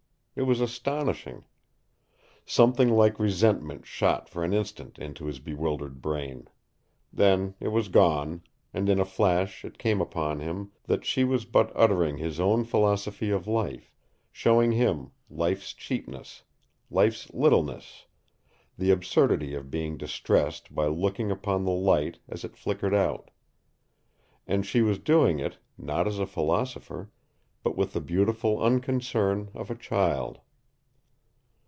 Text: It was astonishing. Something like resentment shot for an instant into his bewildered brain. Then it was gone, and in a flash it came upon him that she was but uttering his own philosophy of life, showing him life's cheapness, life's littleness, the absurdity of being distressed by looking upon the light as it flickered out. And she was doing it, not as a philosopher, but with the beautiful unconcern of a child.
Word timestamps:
It 0.33 0.43
was 0.43 0.61
astonishing. 0.61 1.43
Something 2.45 2.87
like 2.87 3.19
resentment 3.19 3.85
shot 3.85 4.29
for 4.29 4.45
an 4.45 4.53
instant 4.53 4.97
into 4.97 5.25
his 5.25 5.39
bewildered 5.39 6.01
brain. 6.01 6.47
Then 7.11 7.53
it 7.59 7.67
was 7.67 7.89
gone, 7.89 8.41
and 8.73 8.87
in 8.87 8.97
a 8.97 9.03
flash 9.05 9.65
it 9.65 9.77
came 9.77 9.99
upon 9.99 10.39
him 10.39 10.71
that 10.85 11.03
she 11.03 11.25
was 11.25 11.43
but 11.43 11.69
uttering 11.75 12.15
his 12.15 12.39
own 12.39 12.63
philosophy 12.63 13.29
of 13.29 13.45
life, 13.45 13.93
showing 14.31 14.71
him 14.71 15.11
life's 15.29 15.73
cheapness, 15.73 16.43
life's 16.89 17.31
littleness, 17.33 18.05
the 18.77 18.89
absurdity 18.89 19.53
of 19.53 19.69
being 19.69 19.97
distressed 19.97 20.73
by 20.73 20.85
looking 20.87 21.29
upon 21.29 21.65
the 21.65 21.71
light 21.71 22.19
as 22.29 22.45
it 22.45 22.55
flickered 22.55 22.93
out. 22.95 23.31
And 24.47 24.65
she 24.65 24.81
was 24.81 24.97
doing 24.97 25.39
it, 25.39 25.57
not 25.77 26.07
as 26.07 26.19
a 26.19 26.25
philosopher, 26.25 27.11
but 27.63 27.75
with 27.77 27.93
the 27.93 28.01
beautiful 28.01 28.59
unconcern 28.59 29.47
of 29.53 29.69
a 29.69 29.75
child. 29.75 30.39